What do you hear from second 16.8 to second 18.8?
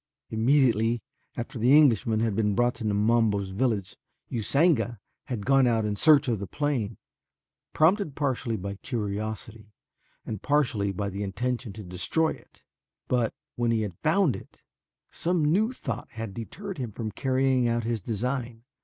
from carrying out his design.